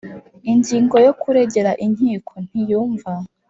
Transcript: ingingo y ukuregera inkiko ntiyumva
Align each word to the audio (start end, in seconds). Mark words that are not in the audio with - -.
ingingo 0.51 0.95
y 1.03 1.07
ukuregera 1.13 1.71
inkiko 1.85 2.33
ntiyumva 2.45 3.11